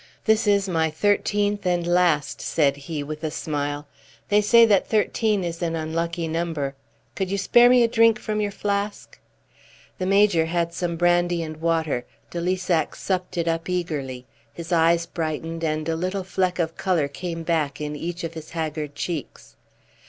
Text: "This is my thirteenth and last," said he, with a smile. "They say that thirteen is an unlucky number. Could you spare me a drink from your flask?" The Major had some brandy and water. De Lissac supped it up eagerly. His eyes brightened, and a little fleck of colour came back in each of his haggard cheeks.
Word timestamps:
"This 0.25 0.47
is 0.47 0.67
my 0.67 0.89
thirteenth 0.89 1.63
and 1.63 1.85
last," 1.85 2.41
said 2.41 2.75
he, 2.75 3.03
with 3.03 3.23
a 3.23 3.29
smile. 3.29 3.85
"They 4.29 4.41
say 4.41 4.65
that 4.65 4.87
thirteen 4.87 5.43
is 5.43 5.61
an 5.61 5.75
unlucky 5.75 6.27
number. 6.27 6.73
Could 7.13 7.29
you 7.29 7.37
spare 7.37 7.69
me 7.69 7.83
a 7.83 7.87
drink 7.87 8.17
from 8.17 8.41
your 8.41 8.49
flask?" 8.49 9.19
The 9.99 10.07
Major 10.07 10.45
had 10.47 10.73
some 10.73 10.95
brandy 10.97 11.43
and 11.43 11.57
water. 11.57 12.05
De 12.31 12.41
Lissac 12.41 12.95
supped 12.95 13.37
it 13.37 13.47
up 13.47 13.69
eagerly. 13.69 14.25
His 14.51 14.71
eyes 14.71 15.05
brightened, 15.05 15.63
and 15.63 15.87
a 15.87 15.95
little 15.95 16.23
fleck 16.23 16.57
of 16.57 16.75
colour 16.77 17.07
came 17.07 17.43
back 17.43 17.79
in 17.79 17.95
each 17.95 18.23
of 18.23 18.33
his 18.33 18.49
haggard 18.49 18.95
cheeks. 18.95 19.55